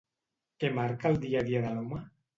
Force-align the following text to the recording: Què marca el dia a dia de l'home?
Què 0.63 0.71
marca 0.79 1.11
el 1.13 1.19
dia 1.27 1.45
a 1.45 1.47
dia 1.51 1.63
de 1.67 1.75
l'home? 1.77 2.05